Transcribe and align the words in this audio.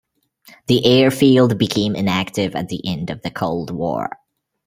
The 0.65 0.83
airfield 0.83 1.59
became 1.59 1.95
inactive 1.95 2.55
at 2.55 2.69
the 2.69 2.81
end 2.87 3.11
of 3.11 3.21
the 3.21 3.29
Cold 3.29 3.69
War. 3.69 4.09